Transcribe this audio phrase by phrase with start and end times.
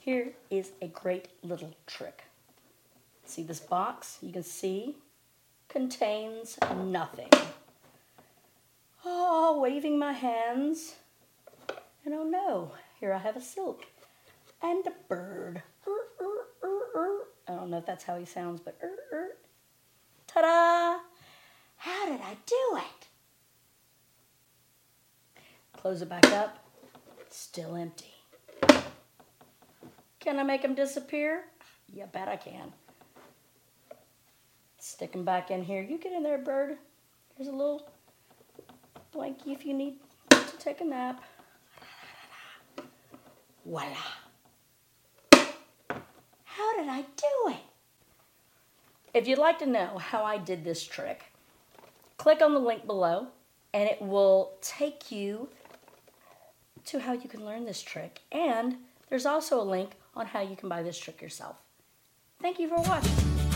[0.00, 2.24] Here is a great little trick.
[3.26, 4.16] See this box?
[4.22, 4.96] You can see
[5.68, 7.28] contains nothing.
[9.04, 10.94] Oh, waving my hands.
[12.06, 13.84] And oh no, here I have a silk
[14.62, 15.62] and a bird.
[15.86, 16.46] Er, er,
[16.96, 18.80] er, I don't know if that's how he sounds, but
[20.26, 21.00] ta-da!
[21.76, 23.06] How did I do it?
[25.76, 26.58] Close it back up.
[27.28, 28.09] Still empty.
[30.20, 31.44] Can I make them disappear?
[31.92, 32.72] Yeah, bet I can.
[34.78, 35.82] Stick them back in here.
[35.82, 36.76] You get in there, bird.
[37.36, 37.88] Here's a little
[39.14, 39.96] blankie if you need
[40.30, 41.22] to take a nap.
[43.64, 43.96] Voila.
[46.44, 47.56] How did I do it?
[49.14, 51.24] If you'd like to know how I did this trick,
[52.16, 53.28] click on the link below
[53.72, 55.48] and it will take you
[56.86, 58.20] to how you can learn this trick.
[58.30, 58.76] And
[59.08, 61.56] there's also a link on how you can buy this trick yourself.
[62.40, 63.49] Thank you for watching.